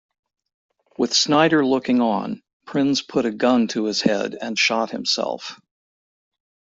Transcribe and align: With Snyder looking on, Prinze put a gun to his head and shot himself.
With 0.97 1.13
Snyder 1.13 1.63
looking 1.63 2.01
on, 2.01 2.41
Prinze 2.65 3.03
put 3.07 3.27
a 3.27 3.31
gun 3.31 3.67
to 3.67 3.83
his 3.85 4.01
head 4.01 4.33
and 4.41 4.57
shot 4.57 4.89
himself. 4.89 5.61